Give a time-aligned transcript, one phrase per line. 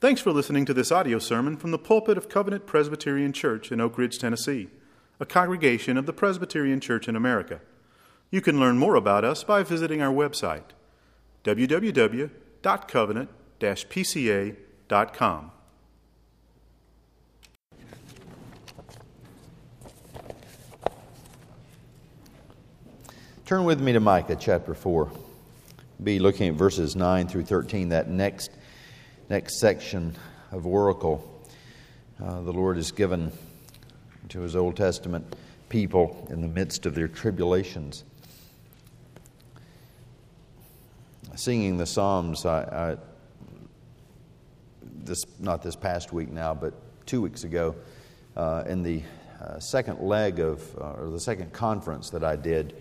[0.00, 3.80] Thanks for listening to this audio sermon from the pulpit of Covenant Presbyterian Church in
[3.80, 4.68] Oak Ridge, Tennessee,
[5.18, 7.60] a congregation of the Presbyterian Church in America.
[8.30, 10.62] You can learn more about us by visiting our website,
[11.42, 13.30] www.covenant
[13.60, 15.50] pca.com.
[23.46, 25.10] Turn with me to Micah chapter 4.
[26.04, 28.52] Be looking at verses 9 through 13, that next,
[29.28, 30.14] next section
[30.52, 31.22] of oracle
[32.22, 33.30] uh, the Lord has given
[34.30, 35.36] to his Old Testament
[35.68, 38.04] people in the midst of their tribulations.
[41.36, 42.96] Singing the Psalms, I, I,
[45.04, 46.74] this not this past week now, but
[47.06, 47.76] two weeks ago,
[48.34, 49.02] uh, in the
[49.40, 52.74] uh, second leg of, uh, or the second conference that I did,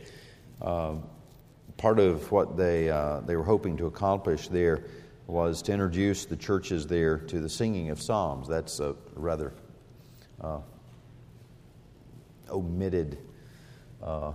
[0.61, 1.03] um,
[1.75, 4.86] part of what they, uh, they were hoping to accomplish there
[5.27, 8.48] was to introduce the churches there to the singing of psalms.
[8.48, 9.53] That's a rather
[10.39, 10.59] uh,
[12.50, 13.17] omitted
[14.02, 14.31] uh,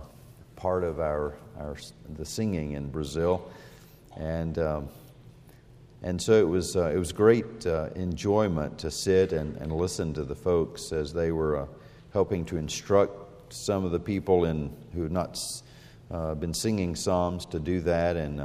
[0.55, 1.75] part of our, our
[2.15, 3.51] the singing in Brazil,
[4.15, 4.89] and um,
[6.03, 10.13] and so it was uh, it was great uh, enjoyment to sit and, and listen
[10.13, 11.65] to the folks as they were uh,
[12.11, 15.39] helping to instruct some of the people in who had not
[16.11, 18.39] uh, been singing psalms to do that and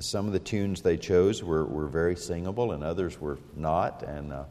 [0.00, 4.32] some of the tunes they chose were, were very singable and others were not, and
[4.32, 4.44] uh,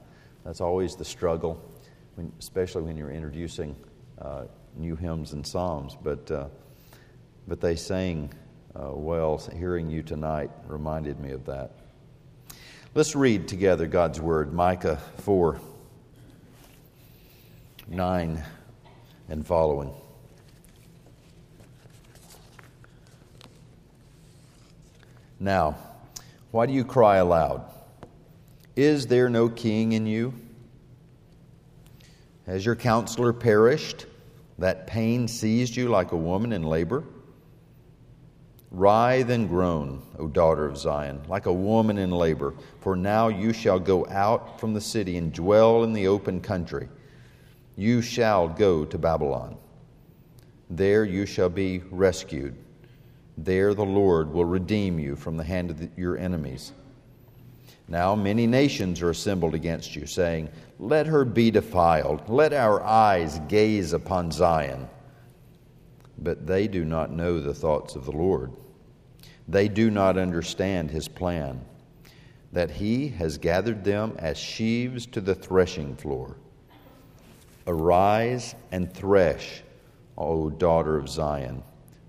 [0.43, 1.61] that's always the struggle,
[2.15, 3.75] when, especially when you're introducing
[4.19, 5.97] uh, new hymns and psalms.
[6.01, 6.47] But, uh,
[7.47, 8.31] but they sang
[8.75, 9.37] uh, well.
[9.55, 11.71] Hearing you tonight reminded me of that.
[12.93, 15.59] Let's read together God's Word, Micah 4
[17.87, 18.43] 9
[19.29, 19.93] and following.
[25.45, 25.75] Now,
[26.49, 27.71] why do you cry aloud?
[28.75, 30.33] Is there no king in you?
[32.47, 34.07] Has your counselor perished?
[34.57, 37.03] That pain seized you like a woman in labor?
[38.71, 43.53] Writhe and groan, O daughter of Zion, like a woman in labor, for now you
[43.53, 46.89] shall go out from the city and dwell in the open country.
[47.75, 49.57] You shall go to Babylon.
[50.71, 52.64] There you shall be rescued
[53.37, 56.71] there the Lord will redeem you from the hand of the, your enemies.
[57.87, 63.39] Now many nations are assembled against you, saying, Let her be defiled, let our eyes
[63.47, 64.87] gaze upon Zion.
[66.17, 68.51] But they do not know the thoughts of the Lord.
[69.47, 71.63] They do not understand his plan,
[72.53, 76.37] that he has gathered them as sheaves to the threshing floor.
[77.67, 79.61] Arise and thresh,
[80.17, 81.61] O daughter of Zion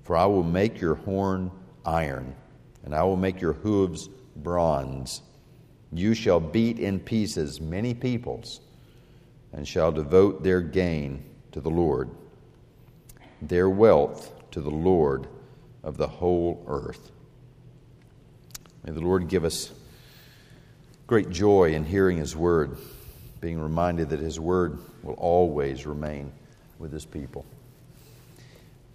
[0.07, 1.51] for I will make your horn
[1.85, 2.37] iron,
[2.85, 5.21] and I will make your hooves bronze.
[5.93, 8.61] You shall beat in pieces many peoples,
[9.53, 12.09] and shall devote their gain to the Lord,
[13.43, 15.27] their wealth to the Lord
[15.83, 17.11] of the whole earth.
[18.85, 19.73] May the Lord give us
[21.09, 22.79] great joy in hearing His word,
[23.41, 26.31] being reminded that His word will always remain
[26.79, 27.45] with His people.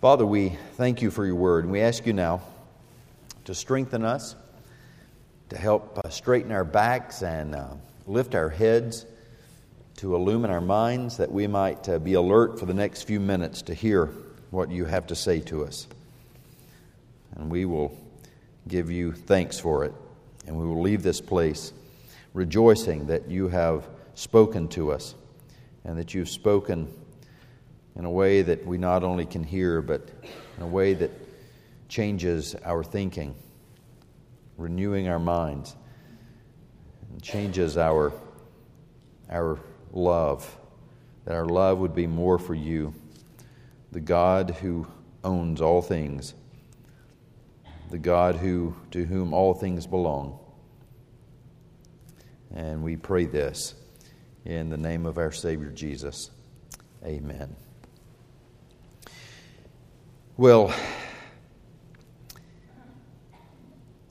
[0.02, 2.42] Father, we thank you for your word, and we ask you now
[3.46, 4.36] to strengthen us,
[5.50, 7.68] to help uh, straighten our backs and uh,
[8.08, 9.06] lift our heads,
[9.98, 13.62] to illumine our minds, that we might uh, be alert for the next few minutes
[13.62, 14.08] to hear
[14.50, 15.86] what you have to say to us.
[17.36, 17.96] And we will
[18.68, 19.94] give you thanks for it,
[20.48, 21.74] and we will leave this place
[22.34, 25.14] rejoicing that you have spoken to us
[25.84, 26.92] and that you've spoken
[28.02, 30.02] in a way that we not only can hear, but
[30.58, 31.12] in a way that
[31.88, 33.36] changes our thinking,
[34.58, 35.76] renewing our minds,
[37.12, 38.12] and changes our,
[39.30, 39.60] our
[39.94, 40.58] love,
[41.26, 42.92] that our love would be more for you,
[43.92, 44.88] the God who
[45.24, 46.34] owns all things,
[47.92, 50.40] the God who, to whom all things belong.
[52.52, 53.76] And we pray this
[54.44, 56.32] in the name of our Savior Jesus.
[57.06, 57.56] Amen.
[60.42, 60.74] Well,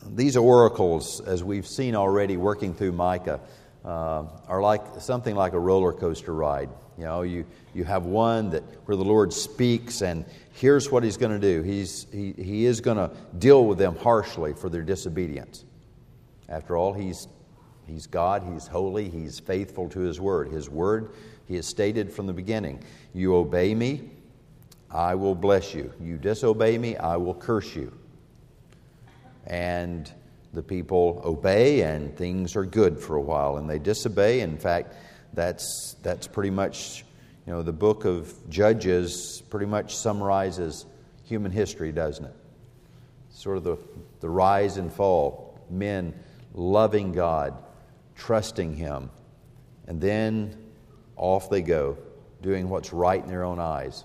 [0.06, 3.40] these oracles, as we've seen already working through Micah,
[3.84, 6.68] uh, are like something like a roller coaster ride.
[6.96, 11.16] You know, you, you have one that where the Lord speaks, and here's what He's
[11.16, 11.62] going to do.
[11.62, 15.64] He's, he, he is going to deal with them harshly for their disobedience.
[16.48, 17.26] After all, He's,
[17.88, 20.46] he's God, He's holy, He's faithful to His word.
[20.52, 21.10] His word,
[21.48, 22.84] He has stated from the beginning
[23.14, 24.10] You obey me,
[24.90, 25.92] I will bless you.
[26.00, 27.92] You disobey me, I will curse you.
[29.46, 30.10] And
[30.52, 34.40] the people obey and things are good for a while and they disobey.
[34.40, 34.94] In fact,
[35.32, 37.04] that's, that's pretty much,
[37.46, 40.86] you know, the book of Judges pretty much summarizes
[41.24, 42.34] human history, doesn't it?
[43.30, 43.78] Sort of the,
[44.20, 46.14] the rise and fall, men
[46.52, 47.54] loving God,
[48.16, 49.10] trusting Him,
[49.86, 50.56] and then
[51.16, 51.96] off they go,
[52.42, 54.04] doing what's right in their own eyes.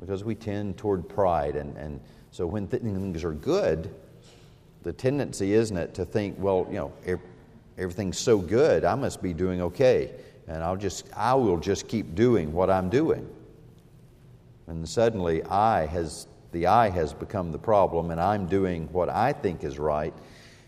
[0.00, 2.00] Because we tend toward pride, and, and
[2.30, 3.94] so when things are good,
[4.82, 7.18] the tendency, isn't it, to think, well, you know,
[7.78, 10.12] everything's so good, I must be doing okay.
[10.48, 13.28] And I'll just, I will just keep doing what I'm doing.
[14.68, 19.32] And suddenly, I has, the I has become the problem, and I'm doing what I
[19.32, 20.14] think is right.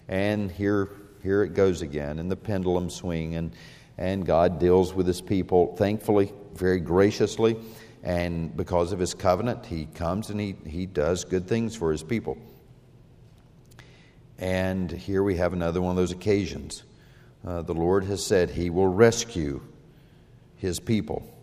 [0.09, 0.89] And here,
[1.23, 3.53] here it goes again, in the pendulum swing, and,
[3.99, 7.57] and God deals with his people, thankfully, very graciously.
[8.03, 12.03] And because of his covenant, he comes and he, he does good things for his
[12.03, 12.39] people.
[14.39, 16.85] And here we have another one of those occasions.
[17.47, 19.61] Uh, the Lord has said he will rescue
[20.57, 21.35] his people.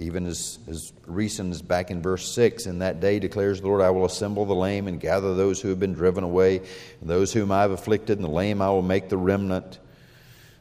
[0.00, 3.80] Even as, as recent as back in verse 6, in that day declares the Lord,
[3.80, 6.58] I will assemble the lame and gather those who have been driven away,
[7.00, 9.80] and those whom I have afflicted, and the lame I will make the remnant,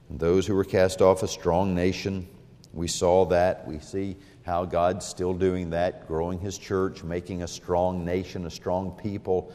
[0.09, 2.27] and those who were cast off a strong nation.
[2.73, 3.67] We saw that.
[3.67, 4.17] We see
[4.47, 9.51] how God's still doing that, growing his church, making a strong nation, a strong people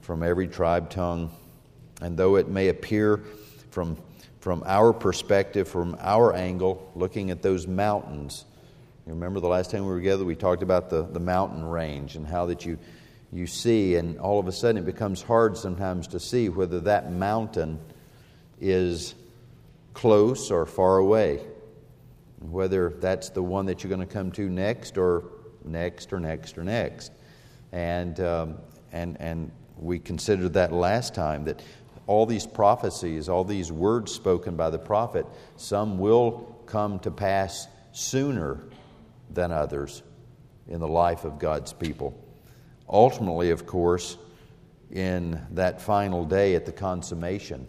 [0.00, 1.30] from every tribe, tongue.
[2.00, 3.22] And though it may appear
[3.70, 3.98] from,
[4.40, 8.46] from our perspective, from our angle, looking at those mountains,
[9.06, 12.16] you remember the last time we were together, we talked about the, the mountain range
[12.16, 12.78] and how that you,
[13.30, 17.12] you see, and all of a sudden it becomes hard sometimes to see whether that
[17.12, 17.78] mountain
[18.58, 19.14] is
[19.92, 21.40] close or far away,
[22.50, 25.24] whether that's the one that you're going to come to next or
[25.64, 27.12] next or next or next.
[27.72, 28.58] And, um,
[28.92, 31.62] and, and we considered that last time that
[32.06, 35.26] all these prophecies, all these words spoken by the prophet,
[35.56, 38.60] some will come to pass sooner
[39.30, 40.02] than others
[40.68, 42.18] in the life of God's people.
[42.88, 44.18] Ultimately, of course,
[44.90, 47.66] in that final day at the consummation,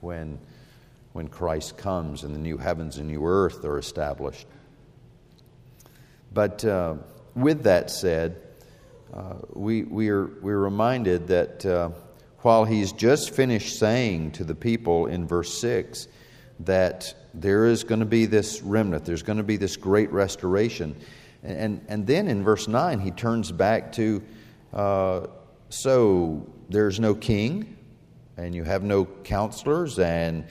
[0.00, 0.38] when,
[1.18, 4.46] when Christ comes and the new heavens and new earth are established.
[6.32, 6.94] But uh,
[7.34, 8.40] with that said,
[9.12, 11.90] uh, we, we are, we're reminded that uh,
[12.42, 16.06] while he's just finished saying to the people in verse 6
[16.60, 20.94] that there is going to be this remnant, there's going to be this great restoration.
[21.42, 24.22] And, and then in verse 9, he turns back to
[24.72, 25.26] uh,
[25.68, 27.76] so there's no king,
[28.36, 30.44] and you have no counselors, and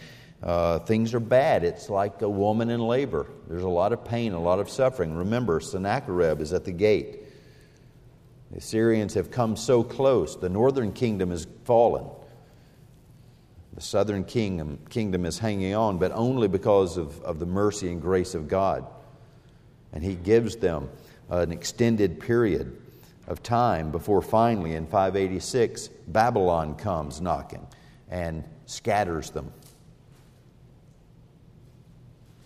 [0.43, 1.63] uh, things are bad.
[1.63, 3.27] It's like a woman in labor.
[3.47, 5.15] There's a lot of pain, a lot of suffering.
[5.15, 7.23] Remember, Sennacherib is at the gate.
[8.51, 10.35] The Assyrians have come so close.
[10.35, 12.05] The northern kingdom has fallen.
[13.73, 18.01] The southern kingdom, kingdom is hanging on, but only because of, of the mercy and
[18.01, 18.85] grace of God.
[19.93, 20.89] And He gives them
[21.29, 22.79] an extended period
[23.27, 27.67] of time before finally, in 586, Babylon comes knocking
[28.09, 29.51] and scatters them.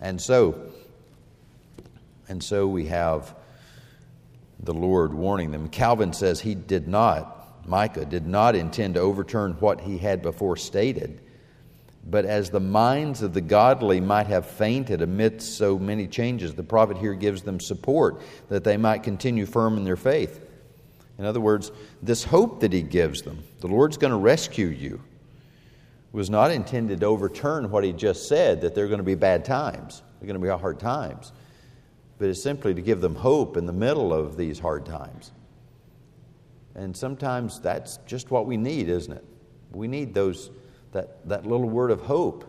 [0.01, 0.59] And so,
[2.27, 3.35] and so we have
[4.59, 5.69] the Lord warning them.
[5.69, 10.57] Calvin says he did not, Micah did not intend to overturn what he had before
[10.57, 11.21] stated,
[12.03, 16.63] but as the minds of the godly might have fainted amidst so many changes, the
[16.63, 20.47] prophet here gives them support that they might continue firm in their faith.
[21.19, 25.01] In other words, this hope that he gives them, the Lord's going to rescue you,
[26.11, 29.15] was not intended to overturn what he just said, that there are going to be
[29.15, 31.31] bad times, there are going to be hard times
[32.21, 35.31] but it's simply to give them hope in the middle of these hard times.
[36.75, 39.25] And sometimes that's just what we need, isn't it?
[39.71, 40.51] We need those
[40.91, 42.45] that, that little word of hope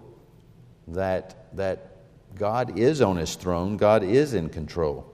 [0.89, 1.97] that, that
[2.35, 5.11] God is on his throne, God is in control.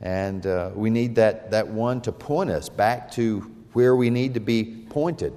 [0.00, 3.40] And uh, we need that, that one to point us back to
[3.72, 5.32] where we need to be pointed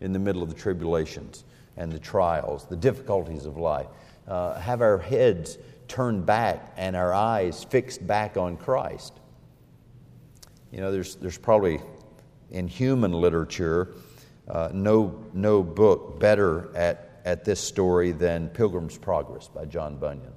[0.00, 1.44] in the middle of the tribulations
[1.76, 3.86] and the trials, the difficulties of life.
[4.26, 9.12] Uh, have our heads turned back and our eyes fixed back on Christ.
[10.70, 11.80] You know, there's, there's probably
[12.50, 13.94] in human literature
[14.50, 20.32] uh, no, no book better at, at this story than Pilgrim's Progress by John Bunyan.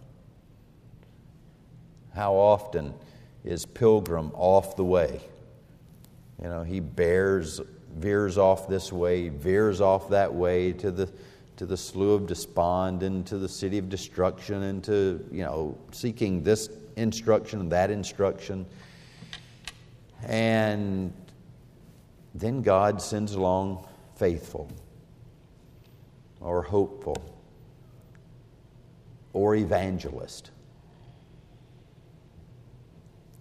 [2.14, 2.94] How often
[3.44, 5.20] is Pilgrim off the way?
[6.42, 7.60] You know, he bears,
[7.96, 11.10] veers off this way, veers off that way to the
[11.56, 15.78] to the slough of despond and to the city of destruction and to, you know,
[15.92, 18.66] seeking this instruction and that instruction.
[20.26, 21.14] And
[22.34, 24.72] then God sends along faithful
[26.42, 27.18] or hopeful
[29.34, 30.52] or evangelist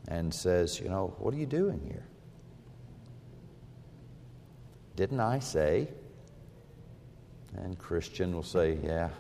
[0.08, 2.06] and says, You know, what are you doing here?
[4.96, 5.88] Didn't I say?
[7.56, 9.10] And Christian will say, Yeah,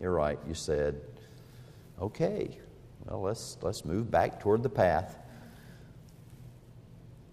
[0.00, 1.00] you're right, you said.
[2.00, 2.58] Okay,
[3.04, 5.16] well, let's, let's move back toward the path.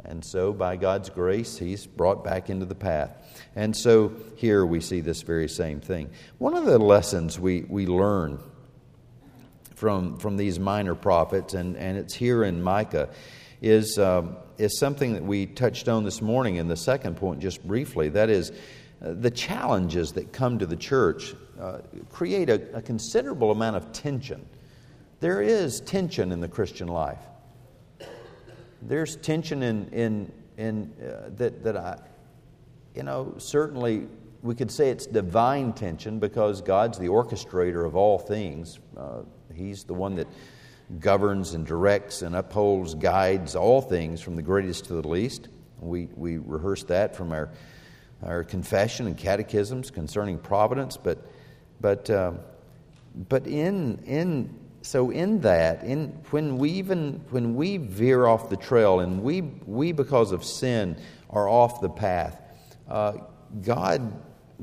[0.05, 3.11] And so, by God's grace, he's brought back into the path.
[3.55, 6.09] And so, here we see this very same thing.
[6.37, 8.39] One of the lessons we, we learn
[9.75, 13.09] from, from these minor prophets, and, and it's here in Micah,
[13.61, 17.65] is, um, is something that we touched on this morning in the second point, just
[17.65, 18.09] briefly.
[18.09, 18.51] That is,
[19.01, 23.91] uh, the challenges that come to the church uh, create a, a considerable amount of
[23.93, 24.45] tension.
[25.21, 27.19] There is tension in the Christian life.
[28.81, 31.99] There's tension in, in, in uh, that, that I,
[32.95, 34.07] you know, certainly
[34.41, 38.79] we could say it's divine tension because God's the orchestrator of all things.
[38.97, 39.21] Uh,
[39.53, 40.27] he's the one that
[40.97, 45.49] governs and directs and upholds, guides all things from the greatest to the least.
[45.79, 47.49] We, we rehearse that from our,
[48.23, 51.19] our confession and catechisms concerning providence, but,
[51.79, 52.39] but, um,
[53.27, 58.55] but in, in so in that, in when we even when we veer off the
[58.55, 60.97] trail and we we because of sin
[61.29, 62.41] are off the path,
[62.87, 63.13] uh,
[63.61, 64.13] God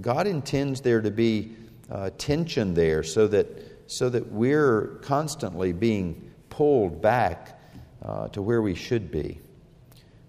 [0.00, 1.54] God intends there to be
[1.90, 3.46] uh, tension there, so that
[3.86, 7.60] so that we're constantly being pulled back
[8.04, 9.40] uh, to where we should be.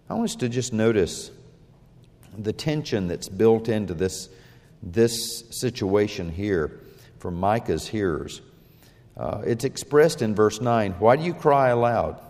[0.09, 1.31] I want us to just notice
[2.37, 4.29] the tension that's built into this
[4.83, 6.79] this situation here
[7.19, 8.41] for Micah's hearers.
[9.15, 12.21] Uh, it's expressed in verse 9 Why do you cry aloud?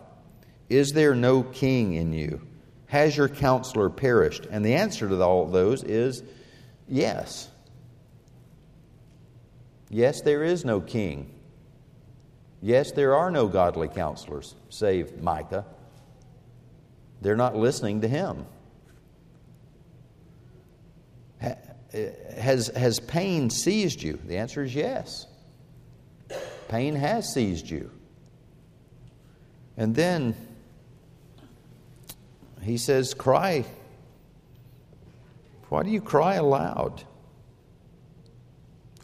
[0.69, 2.41] Is there no king in you?
[2.87, 4.45] Has your counselor perished?
[4.49, 6.23] And the answer to all those is
[6.87, 7.49] yes.
[9.89, 11.33] Yes, there is no king.
[12.61, 15.65] Yes, there are no godly counselors, save Micah.
[17.21, 18.45] They're not listening to him.
[22.37, 24.19] Has, has pain seized you?
[24.25, 25.25] The answer is yes.
[26.67, 27.91] Pain has seized you.
[29.77, 30.35] And then
[32.61, 33.65] he says, Cry.
[35.69, 37.03] Why do you cry aloud?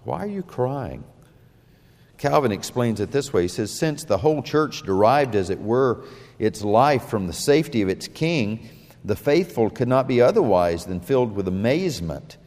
[0.03, 1.03] Why are you crying?
[2.17, 6.05] Calvin explains it this way He says, Since the whole church derived, as it were,
[6.39, 8.69] its life from the safety of its king,
[9.03, 12.37] the faithful could not be otherwise than filled with amazement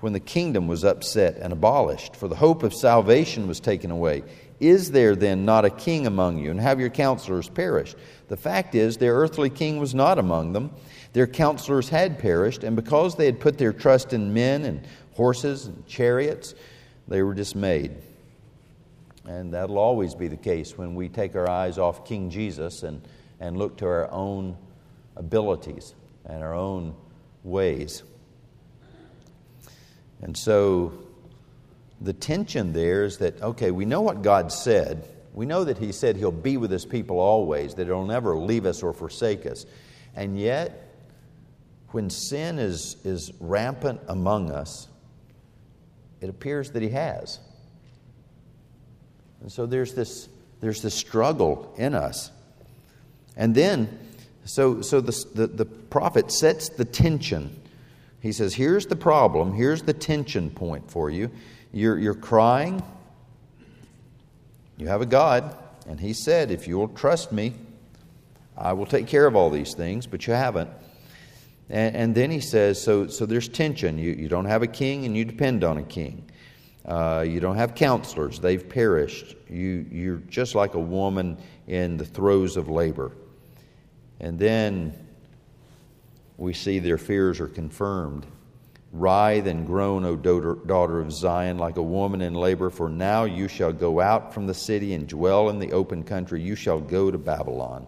[0.00, 4.22] when the kingdom was upset and abolished, for the hope of salvation was taken away.
[4.58, 7.96] Is there then not a king among you, and have your counselors perished?
[8.28, 10.72] The fact is, their earthly king was not among them.
[11.12, 15.66] Their counselors had perished, and because they had put their trust in men and horses
[15.66, 16.54] and chariots,
[17.12, 17.92] they were dismayed.
[19.26, 23.06] And that'll always be the case when we take our eyes off King Jesus and,
[23.38, 24.56] and look to our own
[25.14, 26.94] abilities and our own
[27.44, 28.02] ways.
[30.22, 30.94] And so
[32.00, 35.06] the tension there is that, okay, we know what God said.
[35.34, 38.64] We know that He said He'll be with His people always, that He'll never leave
[38.64, 39.66] us or forsake us.
[40.16, 40.88] And yet,
[41.88, 44.88] when sin is, is rampant among us,
[46.22, 47.38] it appears that He has.
[49.40, 50.28] And so there's this,
[50.60, 52.30] there's this struggle in us.
[53.36, 53.98] And then,
[54.44, 57.60] so, so the, the, the prophet sets the tension.
[58.20, 61.30] He says, Here's the problem, here's the tension point for you.
[61.72, 62.82] You're, you're crying.
[64.76, 65.56] You have a God,
[65.88, 67.54] and He said, If you will trust me,
[68.56, 70.70] I will take care of all these things, but you haven't.
[71.72, 73.98] And, and then He says, so, so there's tension.
[73.98, 76.30] You, you don't have a king, and you depend on a king.
[76.84, 79.36] Uh, you don't have counselors, they've perished.
[79.48, 83.12] You, you're just like a woman in the throes of labor.
[84.20, 84.92] And then
[86.36, 88.26] we see their fears are confirmed.
[88.90, 93.48] Writhe and groan, O daughter of Zion, like a woman in labor, for now you
[93.48, 96.42] shall go out from the city and dwell in the open country.
[96.42, 97.86] You shall go to Babylon.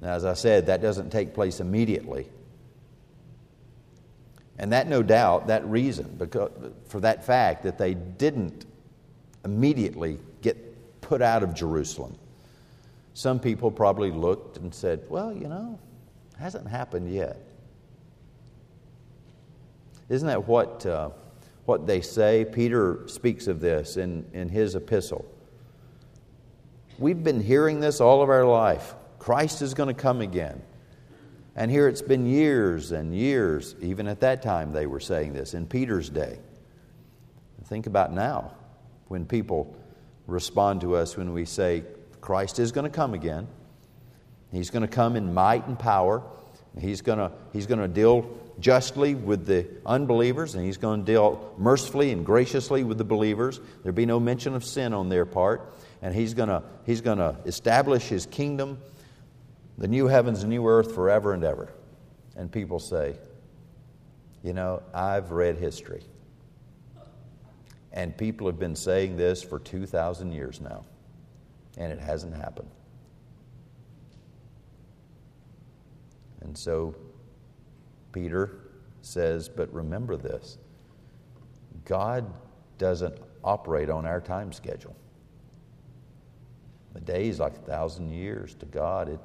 [0.00, 2.28] Now, as I said, that doesn't take place immediately.
[4.58, 6.50] And that, no doubt, that reason because,
[6.88, 8.66] for that fact that they didn't
[9.44, 12.16] immediately get put out of Jerusalem.
[13.14, 15.78] Some people probably looked and said, well, you know,
[16.38, 17.36] hasn't happened yet.
[20.08, 21.10] Isn't that what, uh,
[21.64, 22.44] what they say?
[22.44, 25.24] Peter speaks of this in, in his epistle.
[26.98, 28.94] We've been hearing this all of our life.
[29.18, 30.62] Christ is going to come again.
[31.56, 35.54] And here it's been years and years, even at that time they were saying this,
[35.54, 36.38] in Peter's day.
[37.64, 38.52] Think about now
[39.08, 39.76] when people
[40.26, 41.82] respond to us when we say,
[42.20, 43.46] Christ is going to come again.
[44.52, 46.22] He's going to come in might and power.
[46.78, 51.12] He's going to, he's going to deal justly with the unbelievers, and he's going to
[51.12, 53.60] deal mercifully and graciously with the believers.
[53.82, 55.74] There'll be no mention of sin on their part.
[56.02, 58.78] And he's going to, he's going to establish his kingdom,
[59.78, 61.72] the new heavens and new earth forever and ever.
[62.36, 63.16] And people say,
[64.42, 66.02] You know, I've read history.
[67.92, 70.84] And people have been saying this for 2,000 years now,
[71.78, 72.68] and it hasn't happened.
[76.42, 76.94] And so
[78.12, 78.58] Peter
[79.02, 80.58] says, But remember this
[81.84, 82.30] God
[82.78, 84.96] doesn't operate on our time schedule.
[86.94, 89.08] The day is like a thousand years to God.
[89.08, 89.20] It,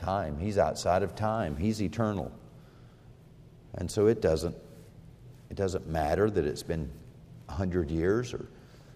[0.00, 0.38] time.
[0.38, 1.56] He's outside of time.
[1.56, 2.32] He's eternal.
[3.74, 4.56] And so it doesn't,
[5.50, 6.90] it doesn't matter that it's been
[7.46, 8.46] 100 years or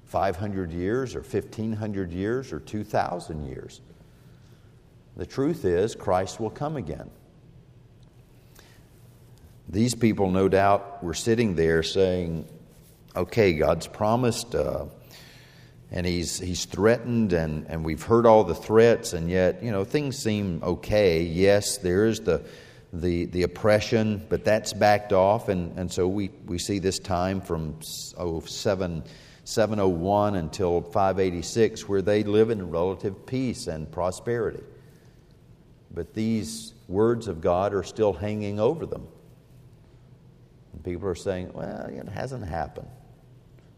[0.07, 3.81] 500 years or 1,500 years or 2,000 years.
[5.17, 7.11] The truth is, Christ will come again.
[9.69, 12.47] These people, no doubt, were sitting there saying,
[13.17, 14.87] okay, God's promised, uh,
[15.95, 19.85] and he's, he's threatened, and, and we've heard all the threats, and yet, you know,
[19.85, 21.23] things seem okay.
[21.23, 22.45] Yes, there is the,
[22.93, 27.41] the, the oppression, but that's backed off, and, and so we, we see this time
[27.41, 27.79] from
[28.19, 29.05] oh, 7,
[29.45, 34.65] 701 until 586 where they live in relative peace and prosperity.
[35.93, 39.07] But these words of God are still hanging over them.
[40.73, 42.89] And people are saying, well, it hasn't happened.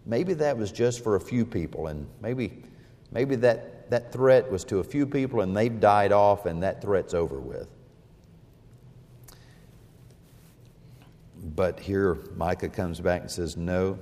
[0.07, 2.63] Maybe that was just for a few people, and maybe,
[3.11, 6.81] maybe that, that threat was to a few people and they've died off and that
[6.81, 7.69] threat's over with.
[11.55, 13.99] But here Micah comes back and says, no,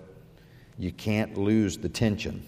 [0.79, 2.47] you can't lose the tension.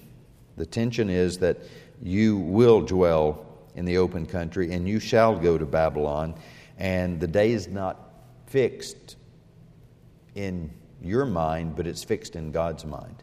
[0.56, 1.58] The tension is that
[2.02, 6.34] you will dwell in the open country, and you shall go to Babylon.
[6.78, 8.10] And the day is not
[8.46, 9.16] fixed
[10.34, 10.70] in
[11.02, 13.22] your mind, but it's fixed in God's mind.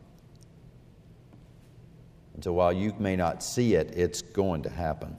[2.34, 5.16] And so while you may not see it, it's going to happen.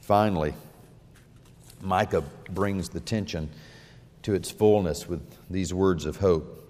[0.00, 0.54] Finally,
[1.80, 3.48] Micah brings the tension
[4.22, 6.60] to its fullness with these words of hope.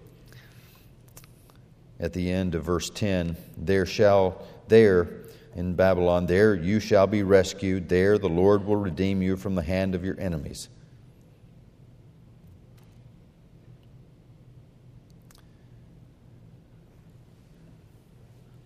[2.01, 5.09] At the end of verse 10 there shall there
[5.55, 7.89] in babylon there you shall be rescued.
[7.89, 10.69] There the lord will redeem you from the hand of your enemies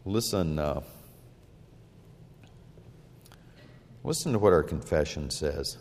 [0.09, 0.81] listen uh,
[4.05, 5.77] listen to what our confession says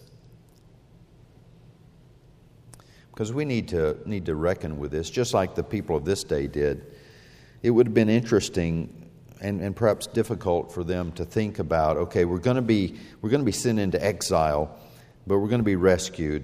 [3.12, 6.24] because we need to need to reckon with this just like the people of this
[6.24, 6.86] day did
[7.64, 9.08] it would have been interesting
[9.42, 13.30] and, and perhaps difficult for them to think about okay, we're going to be, we're
[13.30, 14.78] going to be sent into exile,
[15.26, 16.44] but we're going to be rescued.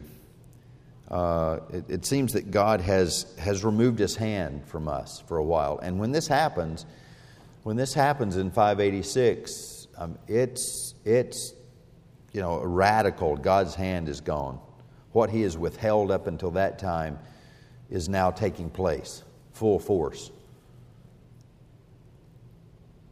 [1.10, 5.43] Uh, it, it, seems that God has, has removed his hand from us for a
[5.43, 5.78] while.
[5.80, 6.86] And when this happens,
[7.63, 11.54] when this happens in 586, um, it's, it's
[12.34, 13.38] you know, radical.
[13.38, 14.60] God's hand is gone.
[15.13, 17.19] What he has withheld up until that time
[17.89, 19.23] is now taking place,
[19.54, 20.32] full force.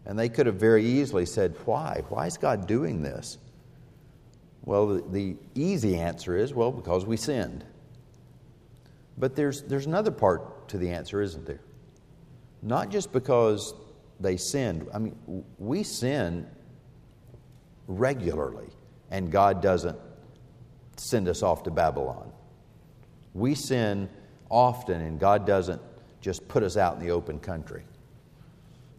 [0.06, 2.02] And they could have very easily said, Why?
[2.10, 3.38] Why is God doing this?
[4.64, 7.64] Well, the, the easy answer is, Well, because we sinned.
[9.18, 11.62] But there's, there's another part to the answer, isn't there?
[12.64, 13.76] Not just because
[14.22, 14.88] they sinned.
[14.94, 16.48] I mean, we sin
[17.88, 18.70] regularly,
[19.10, 19.98] and God doesn't
[20.98, 22.32] send us off to Babylon.
[23.34, 24.10] We sin
[24.50, 25.82] often, and God doesn't
[26.22, 27.84] just put us out in the open country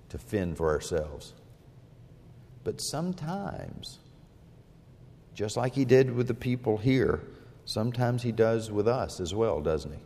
[0.08, 1.34] to fend for ourselves.
[2.64, 3.98] But sometimes,
[5.34, 7.22] just like He did with the people here,
[7.64, 10.00] sometimes He does with us as well, doesn't He?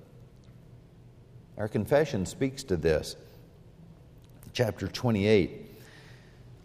[1.59, 3.17] Our confession speaks to this.
[4.57, 5.67] Chapter 28.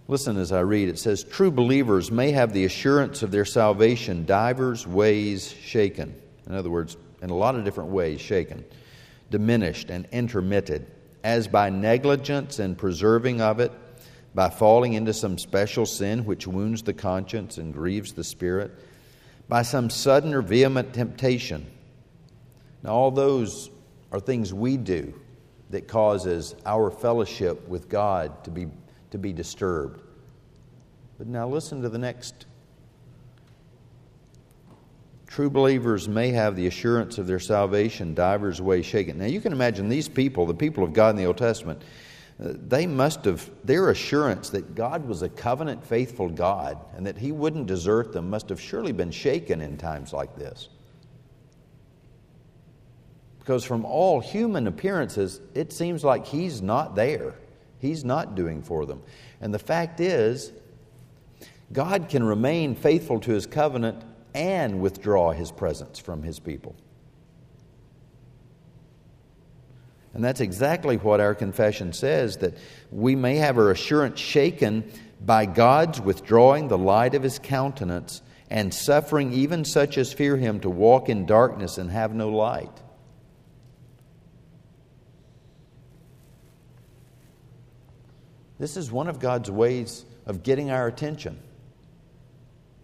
[0.08, 0.88] Listen as I read.
[0.88, 6.16] It says, True believers may have the assurance of their salvation divers ways shaken.
[6.48, 8.64] In other words, in a lot of different ways shaken,
[9.30, 10.90] diminished, and intermitted
[11.26, 13.74] as by negligence and preserving of it,
[14.34, 18.72] by falling into some special sin which wounds the conscience and grieves the spirit,
[19.50, 21.70] by some sudden or vehement temptation.
[22.84, 23.70] Now, all those
[24.14, 25.14] are things we do
[25.72, 28.68] that causes our fellowship with God to be,
[29.10, 30.02] to be disturbed.
[31.18, 32.46] But now listen to the next.
[35.28, 39.18] True believers may have the assurance of their salvation, divers ways shaken.
[39.18, 41.82] Now you can imagine these people, the people of God in the Old Testament,
[42.44, 47.18] uh, they must have, their assurance that God was a covenant faithful God and that
[47.18, 50.70] He wouldn't desert them must have surely been shaken in times like this.
[53.42, 57.36] Because from all human appearances, it seems like He's not there.
[57.80, 59.02] He's not doing for them.
[59.42, 60.52] And the fact is,
[61.74, 66.76] God can remain faithful to His covenant and withdraw his presence from his people.
[70.14, 72.58] And that's exactly what our confession says that
[72.92, 74.90] we may have our assurance shaken
[75.22, 80.60] by God's withdrawing the light of his countenance and suffering even such as fear him
[80.62, 82.72] to walk in darkness and have no light.
[88.62, 91.40] This is one of God's ways of getting our attention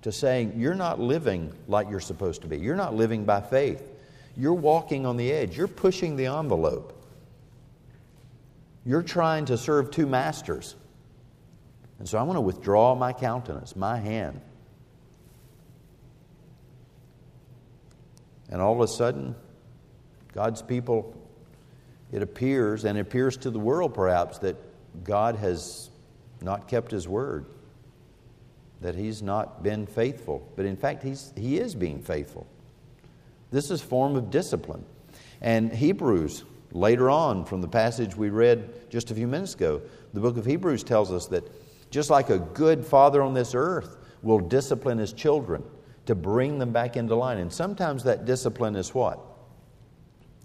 [0.01, 2.57] to saying, You're not living like you're supposed to be.
[2.57, 3.87] You're not living by faith.
[4.35, 5.55] You're walking on the edge.
[5.55, 6.99] You're pushing the envelope.
[8.87, 10.73] You're trying to serve two masters.
[11.99, 14.41] And so I want to withdraw my countenance, my hand.
[18.49, 19.35] And all of a sudden,
[20.33, 21.15] God's people,
[22.11, 24.55] it appears, and it appears to the world perhaps, that
[25.03, 25.89] God has
[26.41, 27.45] not kept his word
[28.81, 30.47] that he's not been faithful.
[30.55, 32.47] But in fact, he's, he is being faithful.
[33.51, 34.85] This is form of discipline.
[35.41, 39.81] And Hebrews, later on from the passage we read just a few minutes ago,
[40.13, 41.49] the book of Hebrews tells us that
[41.89, 45.63] just like a good father on this earth will discipline his children
[46.05, 47.37] to bring them back into line.
[47.37, 49.19] And sometimes that discipline is what?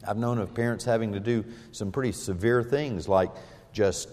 [0.07, 3.31] I've known of parents having to do some pretty severe things like
[3.73, 4.09] just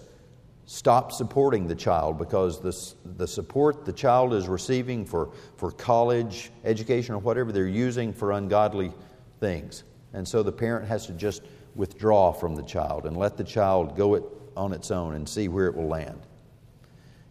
[0.72, 6.52] stop supporting the child because the, the support the child is receiving for, for college
[6.64, 8.92] education or whatever they're using for ungodly
[9.40, 9.82] things.
[10.12, 11.42] And so the parent has to just
[11.74, 14.22] withdraw from the child and let the child go it
[14.56, 16.20] on its own and see where it will land.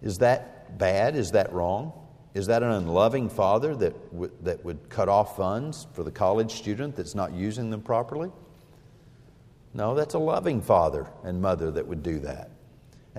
[0.02, 1.15] Is that bad?
[1.15, 1.93] Is that wrong?
[2.34, 6.52] Is that an unloving father that, w- that would cut off funds for the college
[6.52, 8.32] student that's not using them properly?
[9.73, 12.52] No, that's a loving father and mother that would do that.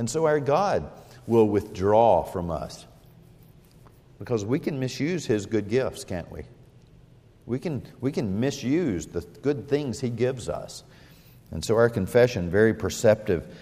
[0.00, 0.90] And so our God
[1.26, 2.86] will withdraw from us
[4.18, 6.44] because we can misuse His good gifts, can't we?
[7.44, 10.84] We can, we can misuse the good things He gives us.
[11.50, 13.54] And so our confession, very perceptive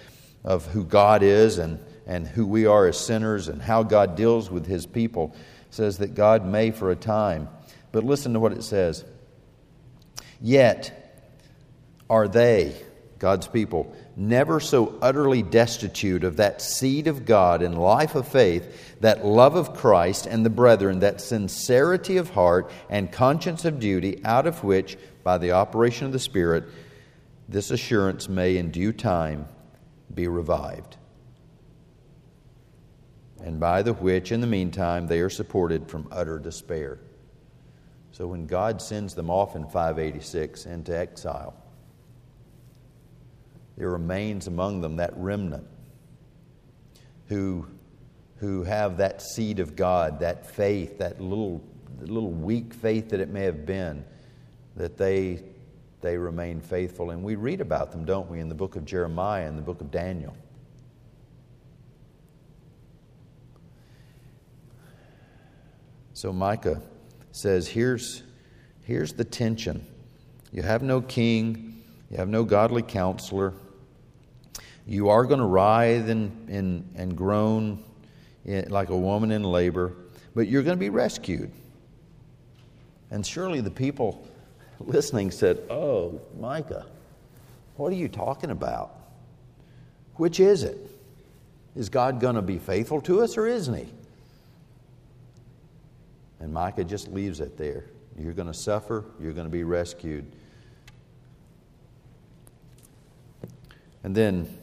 [0.45, 4.49] of who God is and, and who we are as sinners and how God deals
[4.49, 5.35] with His people,
[5.71, 7.49] says that God may for a time.
[7.91, 9.03] But listen to what it says.
[10.39, 11.27] Yet
[12.09, 12.77] are they,
[13.17, 18.97] God's people, never so utterly destitute of that seed of God and life of faith,
[18.99, 24.21] that love of Christ and the brethren, that sincerity of heart and conscience of duty,
[24.25, 26.65] out of which, by the operation of the Spirit,
[27.47, 29.47] this assurance may in due time
[30.13, 30.97] be revived.
[33.41, 36.99] And by the which, in the meantime, they are supported from utter despair.
[38.11, 41.55] So when God sends them off in 586 into exile,
[43.79, 45.65] there remains among them that remnant
[47.27, 47.65] who,
[48.35, 51.63] who have that seed of God, that faith, that little,
[52.01, 54.03] little weak faith that it may have been,
[54.75, 55.41] that they,
[56.01, 57.11] they remain faithful.
[57.11, 59.79] And we read about them, don't we, in the book of Jeremiah and the book
[59.79, 60.35] of Daniel.
[66.11, 66.81] So Micah
[67.31, 68.23] says, here's,
[68.83, 69.87] here's the tension.
[70.51, 73.53] You have no king, you have no godly counselor,
[74.89, 77.83] you are going to writhe and, and, and groan
[78.43, 79.93] like a woman in labor,
[80.33, 81.51] but you're going to be rescued.
[83.11, 84.27] And surely the people
[84.79, 86.87] listening said, Oh, Micah,
[87.75, 88.95] what are you talking about?
[90.15, 90.77] Which is it?
[91.75, 93.93] Is God going to be faithful to us or isn't He?
[96.39, 97.85] And Micah just leaves it there.
[98.17, 100.25] You're going to suffer, you're going to be rescued.
[104.03, 104.58] And then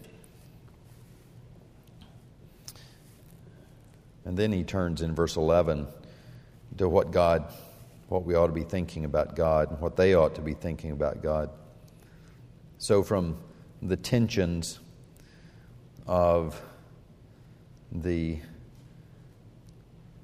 [4.27, 5.87] And then he turns in verse 11
[6.77, 7.51] to what God,
[8.09, 10.91] what we ought to be thinking about God, and what they ought to be thinking
[10.91, 11.49] about God.
[12.79, 13.39] So, from
[13.81, 14.81] the tensions
[16.07, 16.61] of
[17.93, 18.39] the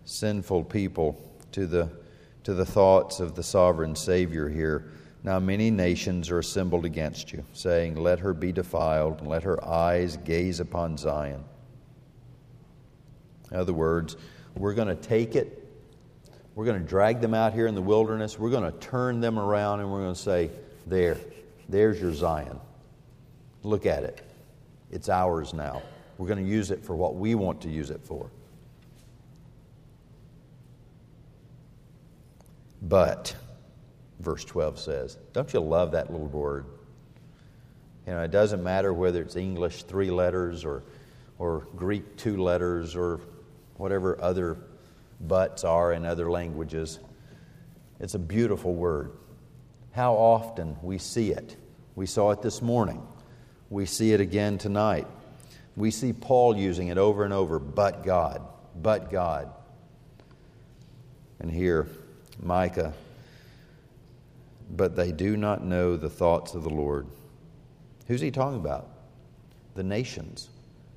[0.04, 1.16] sinful people
[1.52, 1.88] to the,
[2.44, 4.90] to the thoughts of the sovereign Savior here.
[5.22, 9.64] Now, many nations are assembled against you, saying, Let her be defiled, and let her
[9.64, 11.44] eyes gaze upon Zion.
[13.52, 14.16] In other words,
[14.56, 15.58] we're going to take it
[16.54, 18.38] We're going to drag them out here in the wilderness.
[18.38, 20.50] We're going to turn them around and we're going to say,
[20.86, 21.16] There,
[21.68, 22.58] there's your Zion.
[23.62, 24.22] Look at it.
[24.90, 25.82] It's ours now.
[26.18, 28.30] We're going to use it for what we want to use it for.
[32.82, 33.34] But,
[34.20, 36.66] verse 12 says, don't you love that little word?
[38.06, 40.82] You know, it doesn't matter whether it's English three letters or,
[41.38, 43.20] or Greek two letters or
[43.82, 44.56] whatever other
[45.20, 47.00] buts are in other languages.
[47.98, 49.10] It's a beautiful word.
[49.90, 51.56] How often we see it.
[51.96, 53.04] We saw it this morning.
[53.70, 55.08] We see it again tonight.
[55.76, 58.42] We see Paul using it over and over, but God,
[58.80, 59.50] but God.
[61.40, 61.88] And here,
[62.40, 62.94] Micah,
[64.70, 67.08] but they do not know the thoughts of the Lord.
[68.06, 68.88] Who's he talking about?
[69.74, 70.50] The nations.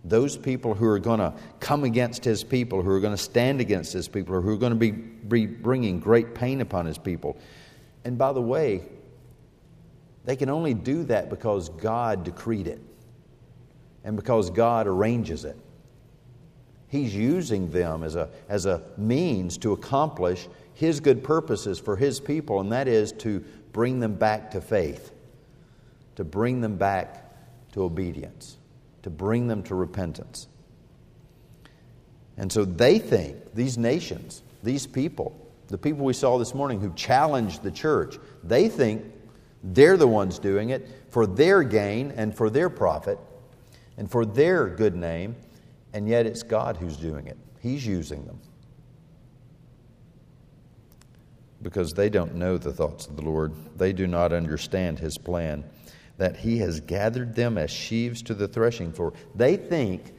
[0.08, 3.60] Those people who are going to come against his people, who are going to stand
[3.60, 6.98] against his people, or who are going to be, be bringing great pain upon his
[6.98, 7.38] people.
[8.04, 8.84] And by the way,
[10.26, 12.82] they can only do that because God decreed it
[14.04, 15.58] and because God arranges it.
[16.88, 22.20] He's using them as a, as a means to accomplish His good purposes for His
[22.20, 25.12] people, and that is to bring them back to faith,
[26.16, 27.24] to bring them back
[27.74, 28.58] to obedience,
[29.06, 30.48] to bring them to repentance.
[32.38, 36.92] And so they think, these nations, these people, the people we saw this morning who
[36.96, 39.06] challenged the church, they think
[39.64, 43.20] they're the ones doing it for their gain and for their profit
[43.96, 45.36] and for their good name,
[45.94, 47.38] and yet it's God who's doing it.
[47.62, 48.40] He's using them.
[51.62, 55.64] Because they don't know the thoughts of the Lord, they do not understand His plan,
[56.18, 59.14] that He has gathered them as sheaves to the threshing floor.
[59.34, 60.14] They think,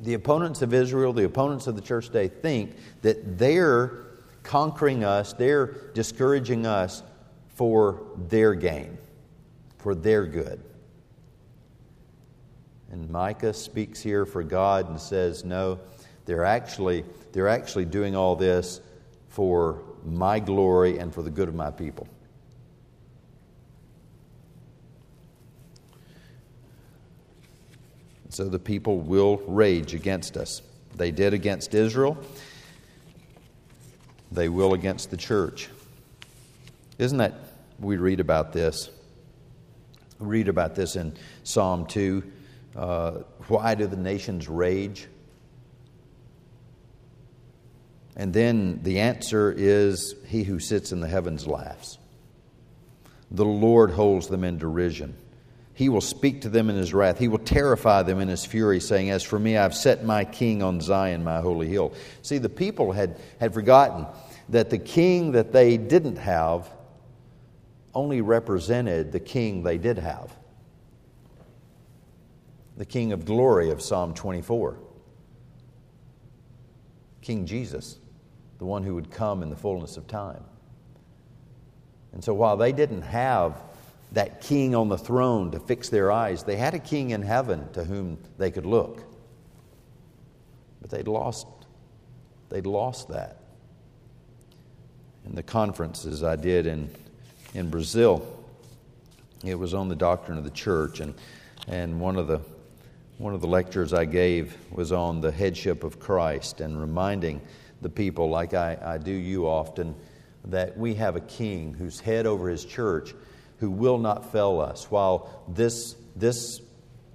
[0.00, 4.04] the opponents of Israel, the opponents of the church today, think that they're
[4.42, 7.02] conquering us, they're discouraging us
[7.48, 8.98] for their gain,
[9.78, 10.62] for their good.
[12.90, 15.80] And Micah speaks here for God and says, No,
[16.26, 18.80] they're actually, they're actually doing all this
[19.28, 22.06] for my glory and for the good of my people.
[28.36, 30.60] So the people will rage against us.
[30.94, 32.18] They did against Israel,
[34.30, 35.70] they will against the church.
[36.98, 37.32] Isn't that
[37.80, 38.90] we read about this.
[40.18, 42.22] read about this in Psalm 2.
[42.76, 43.10] Uh,
[43.48, 45.08] why do the nations rage?
[48.16, 51.96] And then the answer is He who sits in the heavens laughs.
[53.30, 55.16] The Lord holds them in derision.
[55.76, 57.18] He will speak to them in his wrath.
[57.18, 60.62] He will terrify them in his fury, saying, As for me, I've set my king
[60.62, 61.92] on Zion, my holy hill.
[62.22, 64.06] See, the people had, had forgotten
[64.48, 66.68] that the king that they didn't have
[67.94, 70.34] only represented the king they did have
[72.76, 74.76] the king of glory of Psalm 24.
[77.22, 77.98] King Jesus,
[78.58, 80.44] the one who would come in the fullness of time.
[82.12, 83.62] And so while they didn't have
[84.16, 87.70] that king on the throne to fix their eyes, they had a king in heaven
[87.72, 89.02] to whom they could look.
[90.80, 91.46] But they'd lost,
[92.50, 93.40] they'd lost that.
[95.24, 96.88] In the conferences I did in
[97.56, 98.22] in Brazil.
[99.44, 101.14] It was on the doctrine of the church, and,
[101.68, 102.40] and one, of the,
[103.16, 107.40] one of the lectures I gave was on the headship of Christ and reminding
[107.80, 109.94] the people, like I, I do you often,
[110.44, 113.14] that we have a king who's head over his church
[113.58, 114.90] who will not fail us.
[114.90, 116.60] While this, this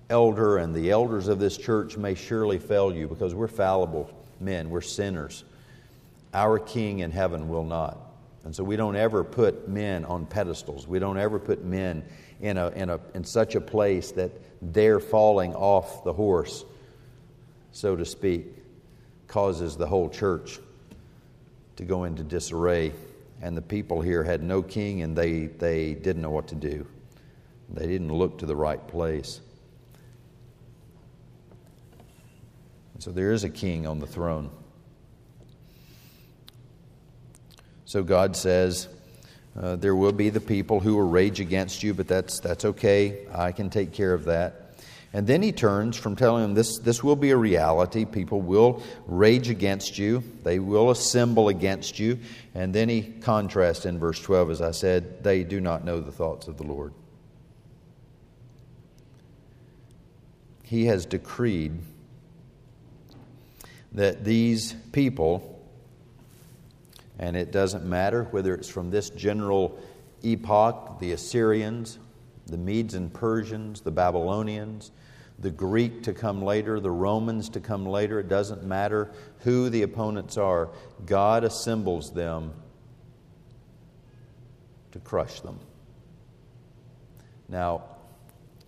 [0.09, 4.69] elder and the elders of this church may surely fail you because we're fallible men,
[4.69, 5.43] we're sinners,
[6.33, 7.97] our king in heaven will not.
[8.43, 10.87] And so we don't ever put men on pedestals.
[10.87, 12.03] We don't ever put men
[12.41, 16.65] in, a, in, a, in such a place that they're falling off the horse,
[17.71, 18.47] so to speak,
[19.27, 20.59] causes the whole church
[21.75, 22.93] to go into disarray.
[23.41, 26.85] And the people here had no king and they, they didn't know what to do.
[27.69, 29.41] They didn't look to the right place.
[32.93, 34.51] And so there is a king on the throne.
[37.85, 38.87] So God says,
[39.59, 43.25] uh, there will be the people who will rage against you, but that's, that's okay.
[43.33, 44.60] I can take care of that.
[45.13, 48.05] And then he turns from telling them this, this will be a reality.
[48.05, 52.19] People will rage against you, they will assemble against you.
[52.55, 56.11] And then he contrasts in verse 12, as I said, they do not know the
[56.11, 56.93] thoughts of the Lord.
[60.63, 61.73] He has decreed
[63.91, 65.51] that these people
[67.21, 69.79] And it doesn't matter whether it's from this general
[70.23, 71.99] epoch, the Assyrians,
[72.51, 74.91] the Medes and Persians, the Babylonians,
[75.39, 78.19] the Greek to come later, the Romans to come later.
[78.19, 80.69] It doesn't matter who the opponents are.
[81.05, 82.53] God assembles them
[84.91, 85.59] to crush them.
[87.49, 87.83] Now,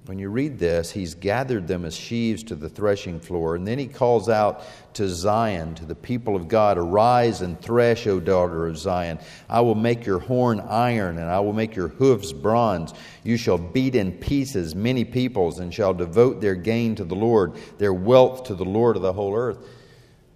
[0.05, 3.79] when you read this, he's gathered them as sheaves to the threshing floor, and then
[3.79, 4.63] he calls out
[4.95, 9.17] to Zion, to the people of God Arise and thresh, O daughter of Zion.
[9.49, 12.93] I will make your horn iron, and I will make your hoofs bronze.
[13.23, 17.53] You shall beat in pieces many peoples, and shall devote their gain to the Lord,
[17.77, 19.65] their wealth to the Lord of the whole earth.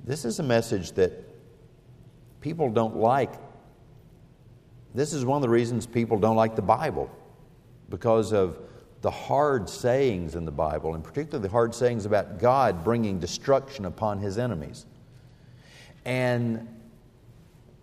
[0.06, 1.12] This is a message that
[2.40, 3.34] people don't like.
[4.96, 7.12] This is one of the reasons people don't like the Bible,
[7.90, 8.60] because of
[9.02, 13.86] the hard sayings in the Bible, and particularly the hard sayings about God bringing destruction
[13.86, 14.86] upon his enemies.
[16.06, 16.68] And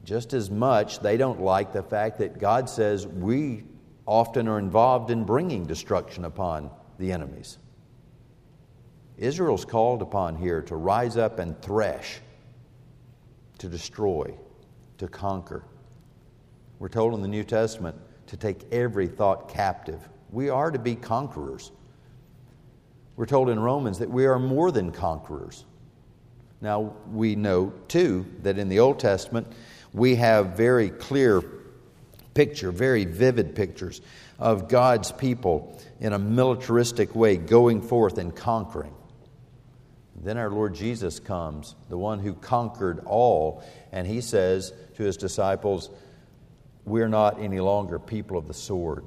[0.05, 3.64] just as much, they don't like the fact that God says we
[4.07, 7.59] often are involved in bringing destruction upon the enemies.
[9.16, 12.18] Israel's called upon here to rise up and thresh,
[13.59, 14.35] to destroy,
[14.98, 15.62] to conquer.
[16.79, 17.96] We're told in the New Testament
[18.27, 20.00] to take every thought captive
[20.31, 21.71] we are to be conquerors.
[23.17, 25.65] We're told in Romans that we are more than conquerors.
[26.61, 29.47] Now, we know, too, that in the Old Testament,
[29.93, 31.43] we have very clear
[32.35, 34.01] picture, very vivid pictures
[34.39, 38.95] of God's people in a militaristic way going forth and conquering.
[40.17, 45.17] Then our Lord Jesus comes, the one who conquered all, and he says to his
[45.17, 45.91] disciples,
[46.85, 49.05] We're not any longer people of the sword.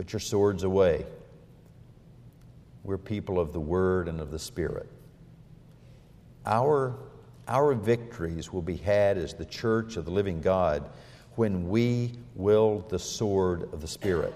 [0.00, 1.04] Put your swords away.
[2.84, 4.88] We're people of the Word and of the Spirit.
[6.46, 6.96] Our,
[7.46, 10.88] our victories will be had as the church of the living God
[11.34, 14.32] when we wield the sword of the Spirit.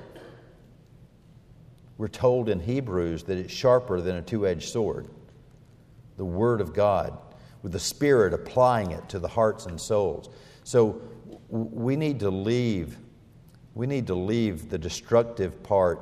[1.96, 5.08] We're told in Hebrews that it's sharper than a two edged sword.
[6.18, 7.16] The Word of God,
[7.62, 10.28] with the Spirit applying it to the hearts and souls.
[10.62, 11.00] So
[11.48, 12.98] we need to leave
[13.74, 16.00] we need to leave the destructive part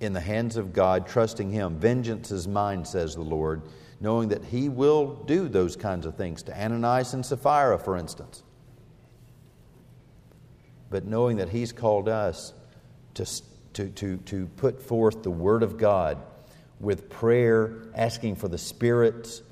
[0.00, 1.78] in the hands of God, trusting Him.
[1.78, 3.62] Vengeance is mine, says the Lord,
[4.00, 8.42] knowing that He will do those kinds of things to Ananias and Sapphira, for instance.
[10.90, 12.52] But knowing that He's called us
[13.14, 13.24] to,
[13.74, 16.18] to, to, to put forth the Word of God
[16.80, 19.42] with prayer, asking for the Spirit's,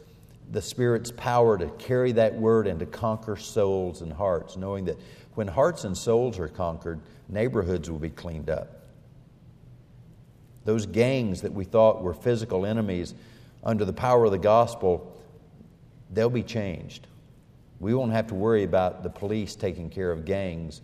[0.50, 4.98] the Spirit's power to carry that Word and to conquer souls and hearts, knowing that
[5.34, 8.84] when hearts and souls are conquered, neighborhoods will be cleaned up.
[10.64, 13.14] Those gangs that we thought were physical enemies,
[13.62, 15.20] under the power of the gospel,
[16.10, 17.06] they'll be changed.
[17.80, 20.82] We won't have to worry about the police taking care of gangs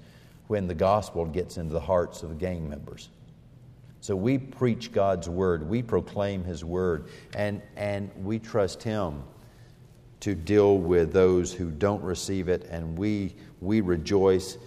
[0.49, 3.11] when the gospel gets into the hearts of the gang members.
[4.01, 9.23] So we preach God's word, we proclaim His word, and, and we trust Him
[10.21, 14.59] to deal with those who don't receive it, and we, we rejoice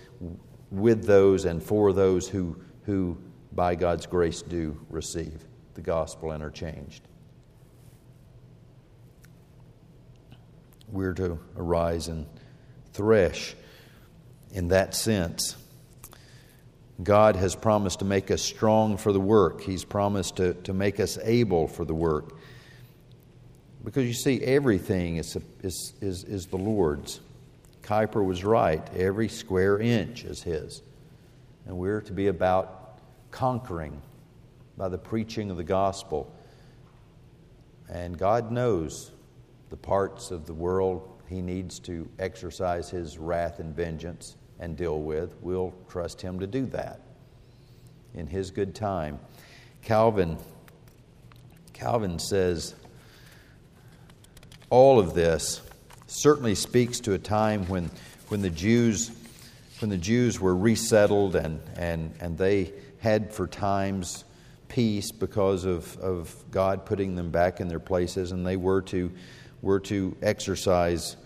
[0.72, 3.18] with those and for those who, who
[3.52, 7.08] by God's grace, do receive the gospel and are changed.
[10.92, 12.26] We're to arise and
[12.94, 13.56] thresh
[14.52, 15.56] in that sense.
[17.02, 19.62] God has promised to make us strong for the work.
[19.62, 22.36] He's promised to, to make us able for the work.
[23.84, 27.20] Because you see, everything is, is, is, is the Lord's.
[27.82, 28.82] Kuyper was right.
[28.96, 30.82] Every square inch is His.
[31.66, 33.00] And we're to be about
[33.32, 34.02] conquering
[34.78, 36.34] by the preaching of the gospel.
[37.90, 39.12] And God knows
[39.70, 45.02] the parts of the world He needs to exercise His wrath and vengeance and deal
[45.02, 45.36] with.
[45.42, 47.02] We'll trust Him to do that
[48.14, 49.20] in His good time.
[49.82, 50.38] Calvin,
[51.74, 52.76] Calvin says,
[54.74, 55.62] all of this
[56.08, 57.92] certainly speaks to a time when,
[58.30, 59.12] when the Jews
[59.80, 64.24] when the Jews were resettled and, and, and they had for times
[64.70, 69.12] peace because of, of God putting them back in their places, and they were to,
[69.62, 71.18] were to exercise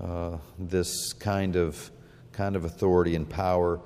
[0.00, 1.90] uh, this kind of,
[2.32, 3.80] kind of authority and power.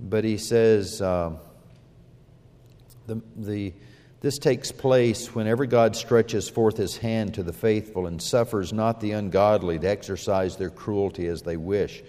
[0.00, 1.34] But he says uh,
[3.06, 3.72] the, the,
[4.24, 8.98] this takes place whenever God stretches forth his hand to the faithful and suffers not
[9.02, 12.02] the ungodly to exercise their cruelty as they wish.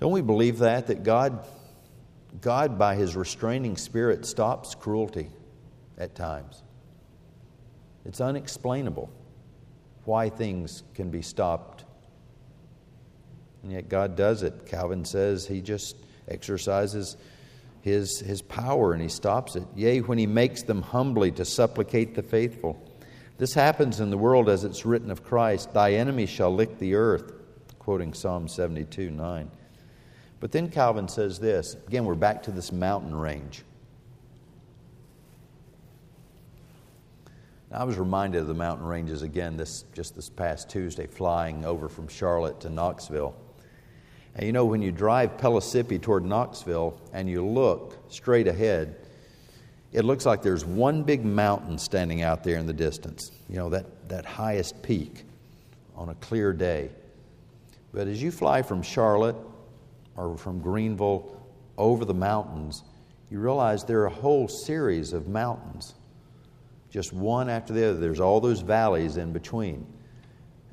[0.00, 0.88] Don't we believe that?
[0.88, 1.46] That God,
[2.40, 5.30] God by his restraining spirit, stops cruelty
[5.98, 6.60] at times.
[8.04, 9.08] It's unexplainable
[10.04, 11.84] why things can be stopped
[13.62, 14.66] And yet God does it.
[14.66, 15.94] Calvin says he just
[16.26, 17.16] exercises
[17.82, 19.64] his, his power and he stops it.
[19.74, 22.80] Yea, when he makes them humbly to supplicate the faithful.
[23.38, 26.94] This happens in the world as it's written of Christ Thy enemies shall lick the
[26.94, 27.32] earth,
[27.78, 29.50] quoting Psalm 72 9.
[30.38, 33.62] But then Calvin says this again, we're back to this mountain range.
[37.70, 41.64] Now, I was reminded of the mountain ranges again this just this past Tuesday, flying
[41.64, 43.34] over from Charlotte to Knoxville.
[44.34, 48.96] And you know, when you drive Pellissippi toward Knoxville and you look straight ahead,
[49.92, 53.30] it looks like there's one big mountain standing out there in the distance.
[53.48, 55.24] You know, that, that highest peak
[55.94, 56.90] on a clear day.
[57.92, 59.36] But as you fly from Charlotte
[60.16, 61.38] or from Greenville
[61.76, 62.82] over the mountains,
[63.30, 65.94] you realize there are a whole series of mountains
[66.92, 67.98] just one after the other.
[67.98, 69.86] There's all those valleys in between.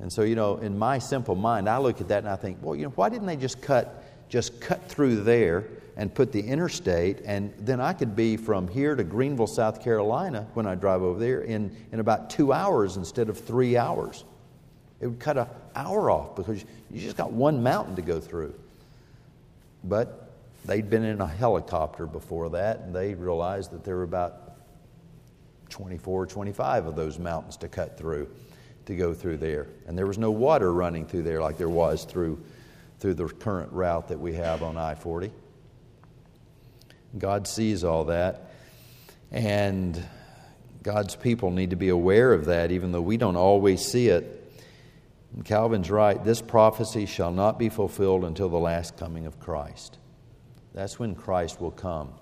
[0.00, 2.58] And so, you know, in my simple mind, I look at that and I think,
[2.62, 5.64] well, you know, why didn't they just cut just cut through there
[5.96, 10.46] and put the interstate and then I could be from here to Greenville, South Carolina
[10.54, 14.24] when I drive over there in, in about two hours instead of three hours.
[15.00, 18.54] It would cut an hour off because you just got one mountain to go through.
[19.82, 20.30] But
[20.64, 24.52] they'd been in a helicopter before that and they realized that there were about
[25.70, 28.28] 24, 25 of those mountains to cut through,
[28.90, 29.68] to go through there.
[29.86, 32.42] And there was no water running through there like there was through,
[32.98, 35.32] through the current route that we have on I 40.
[37.18, 38.52] God sees all that.
[39.32, 40.02] And
[40.82, 44.36] God's people need to be aware of that, even though we don't always see it.
[45.34, 49.98] And Calvin's right this prophecy shall not be fulfilled until the last coming of Christ.
[50.74, 52.12] That's when Christ will come.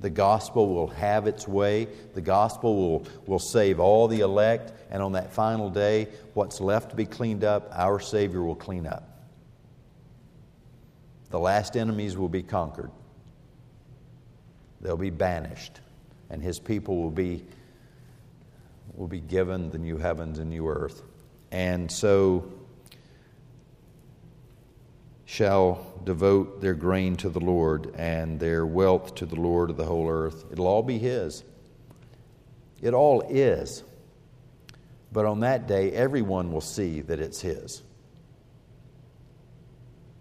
[0.00, 1.88] The gospel will have its way.
[2.14, 4.72] The gospel will, will save all the elect.
[4.90, 8.86] And on that final day, what's left to be cleaned up, our Savior will clean
[8.86, 9.16] up.
[11.30, 12.90] The last enemies will be conquered,
[14.80, 15.80] they'll be banished,
[16.30, 17.44] and His people will be,
[18.94, 21.02] will be given the new heavens and new earth.
[21.50, 22.52] And so,
[25.26, 29.84] shall devote their grain to the Lord and their wealth to the Lord of the
[29.84, 30.44] whole earth.
[30.52, 31.42] It'll all be His.
[32.80, 33.82] It all is.
[35.12, 37.82] But on that day, everyone will see that it's His.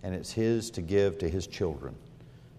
[0.01, 1.95] And it's His to give to His children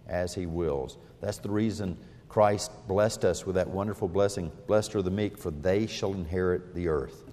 [0.07, 0.99] as He wills.
[1.21, 5.51] That's the reason Christ blessed us with that wonderful blessing Blessed are the meek, for
[5.51, 7.25] they shall inherit the earth.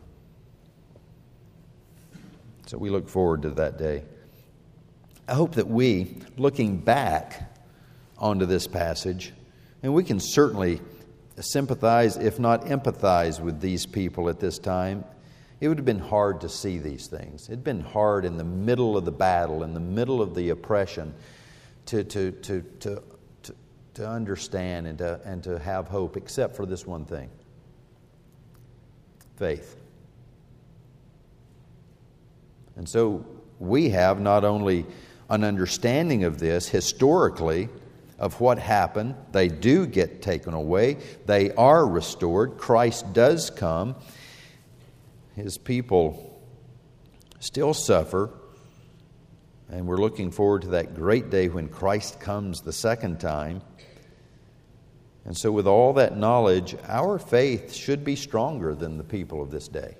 [2.66, 4.06] So we look forward to that day.
[5.28, 7.56] I hope that we, looking back
[8.18, 9.34] onto this passage,
[9.82, 10.82] and we can certainly
[11.40, 15.06] sympathize, if not empathize, with these people at this time.
[15.62, 17.48] It would have been hard to see these things.
[17.48, 20.50] It had been hard in the middle of the battle, in the middle of the
[20.50, 21.14] oppression,
[21.86, 23.04] to, to, to, to,
[23.44, 23.56] to,
[23.94, 27.30] to understand and to, and to have hope, except for this one thing
[29.38, 29.78] faith.
[32.76, 33.26] And so
[33.60, 34.86] we have not only
[35.34, 37.68] an understanding of this historically
[38.20, 39.16] of what happened.
[39.32, 42.58] They do get taken away, they are restored.
[42.58, 43.96] Christ does come.
[45.36, 46.40] His people
[47.40, 48.30] still suffer.
[49.70, 53.62] And we're looking forward to that great day when Christ comes the second time.
[55.26, 59.50] And so, with all that knowledge, our faith should be stronger than the people of
[59.50, 59.96] this day.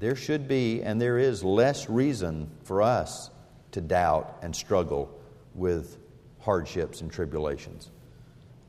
[0.00, 3.30] There should be and there is less reason for us
[3.72, 5.18] to doubt and struggle
[5.54, 5.98] with
[6.40, 7.90] hardships and tribulations.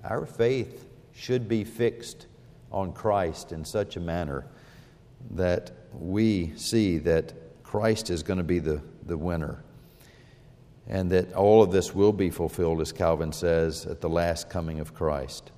[0.03, 2.27] Our faith should be fixed
[2.71, 4.45] on Christ in such a manner
[5.31, 9.63] that we see that Christ is going to be the, the winner
[10.87, 14.79] and that all of this will be fulfilled, as Calvin says, at the last coming
[14.79, 15.51] of Christ.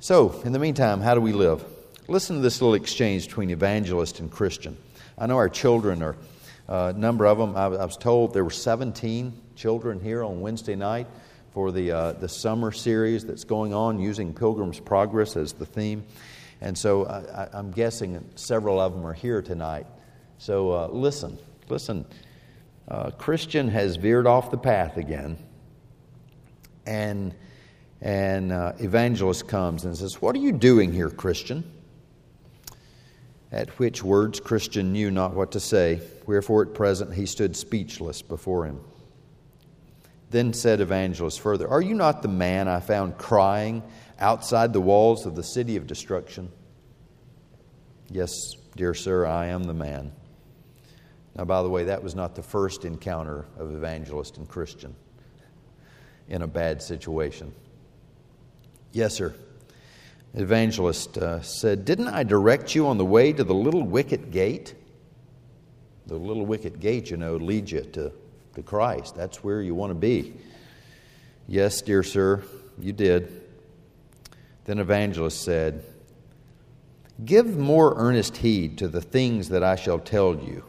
[0.00, 1.64] So, in the meantime, how do we live?
[2.10, 4.76] Listen to this little exchange between evangelist and Christian.
[5.16, 6.16] I know our children are,
[6.68, 10.40] uh, a number of them, I, I, was told there were 17 children here on
[10.40, 11.06] Wednesday night
[11.54, 16.04] for the, uh, the summer series that's going on using Pilgrim's Progress as the theme.
[16.60, 19.86] And so I, am guessing several of them are here tonight.
[20.38, 21.38] So uh, listen,
[21.68, 22.04] listen.
[22.88, 25.38] Uh, Christian has veered off the path again.
[26.86, 27.36] And,
[28.00, 31.62] and uh, evangelist comes and says, What are you doing here, Christian?
[33.52, 38.22] At which words Christian knew not what to say, wherefore at present he stood speechless
[38.22, 38.80] before him.
[40.30, 43.82] Then said Evangelist further, Are you not the man I found crying
[44.20, 46.52] outside the walls of the city of destruction?
[48.08, 50.12] Yes, dear sir, I am the man.
[51.36, 54.94] Now, by the way, that was not the first encounter of evangelist and Christian
[56.28, 57.52] in a bad situation.
[58.92, 59.34] Yes, sir.
[60.34, 64.74] Evangelist uh, said, Didn't I direct you on the way to the little wicket gate?
[66.06, 68.12] The little wicket gate, you know, leads you to,
[68.54, 69.16] to Christ.
[69.16, 70.34] That's where you want to be.
[71.48, 72.44] Yes, dear sir,
[72.78, 73.42] you did.
[74.64, 75.84] Then Evangelist said,
[77.24, 80.64] Give more earnest heed to the things that I shall tell you.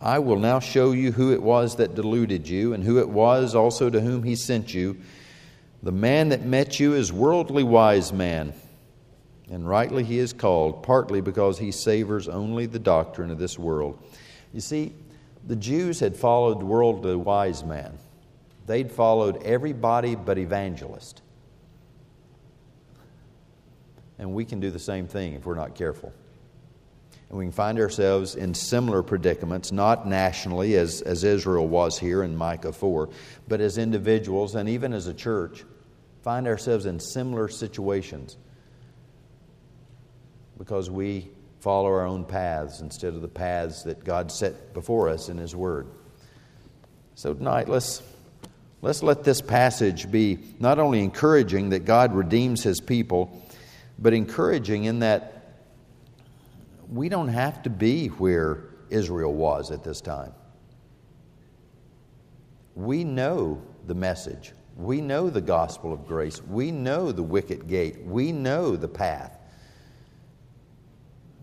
[0.00, 3.54] I will now show you who it was that deluded you, and who it was
[3.54, 4.98] also to whom he sent you.
[5.82, 8.52] The man that met you is worldly wise man,
[9.50, 14.02] and rightly he is called, partly because he savors only the doctrine of this world.
[14.52, 14.92] You see,
[15.46, 17.96] the Jews had followed worldly wise man.
[18.66, 21.22] They'd followed everybody but evangelist.
[24.18, 26.12] And we can do the same thing if we're not careful.
[27.28, 32.22] And we can find ourselves in similar predicaments, not nationally as, as Israel was here
[32.22, 33.10] in Micah 4,
[33.48, 35.64] but as individuals and even as a church,
[36.22, 38.36] find ourselves in similar situations
[40.58, 41.28] because we
[41.60, 45.54] follow our own paths instead of the paths that God set before us in His
[45.54, 45.86] Word.
[47.14, 48.02] So tonight, let's,
[48.80, 53.42] let's let this passage be not only encouraging that God redeems His people,
[53.98, 55.37] but encouraging in that
[56.90, 60.32] we don't have to be where Israel was at this time.
[62.74, 64.52] We know the message.
[64.76, 66.42] We know the gospel of grace.
[66.42, 68.04] We know the wicket gate.
[68.04, 69.38] We know the path.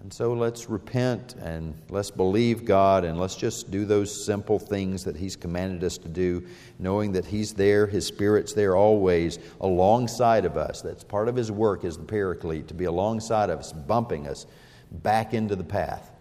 [0.02, 5.04] And so let's repent and let's believe God and let's just do those simple things
[5.04, 6.46] that He's commanded us to do,
[6.78, 10.82] knowing that He's there, His Spirit's there always alongside of us.
[10.82, 14.46] That's part of His work as the Paraclete, to be alongside of us, bumping us
[14.92, 16.12] back into the path.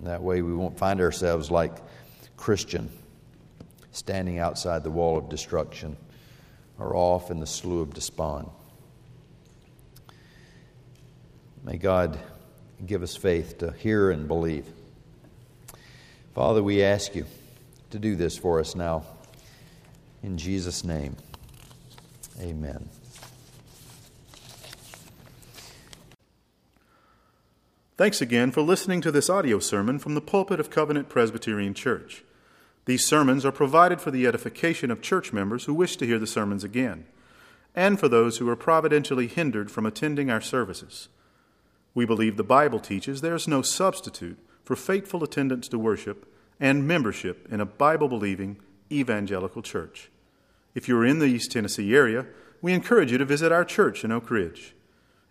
[0.00, 1.72] That way we won't find ourselves like
[2.36, 2.90] Christian,
[3.90, 5.96] standing outside the wall of destruction
[6.78, 8.48] or off in the slough of despond.
[11.64, 12.18] May God
[12.86, 14.66] give us faith to hear and believe.
[16.34, 17.26] Father, we ask you
[17.90, 19.04] to do this for us now.
[20.22, 21.16] In Jesus' name,
[22.40, 22.88] amen.
[27.98, 32.22] Thanks again for listening to this audio sermon from the pulpit of Covenant Presbyterian Church.
[32.84, 36.24] These sermons are provided for the edification of church members who wish to hear the
[36.28, 37.06] sermons again,
[37.74, 41.08] and for those who are providentially hindered from attending our services.
[41.92, 46.86] We believe the Bible teaches there is no substitute for faithful attendance to worship and
[46.86, 48.58] membership in a Bible believing
[48.92, 50.08] evangelical church.
[50.72, 52.26] If you are in the East Tennessee area,
[52.62, 54.76] we encourage you to visit our church in Oak Ridge.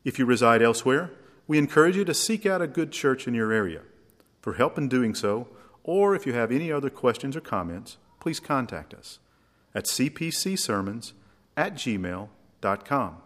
[0.04, 1.12] If you reside elsewhere,
[1.48, 3.82] we encourage you to seek out a good church in your area.
[4.42, 5.48] For help in doing so,
[5.84, 9.20] or if you have any other questions or comments, please contact us
[9.74, 11.14] at cpcsermons
[11.56, 13.18] at gmail.com.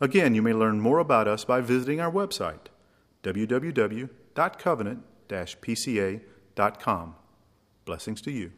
[0.00, 2.66] Again, you may learn more about us by visiting our website,
[3.22, 7.14] www.covenant pca.com.
[7.84, 8.52] Blessings to you.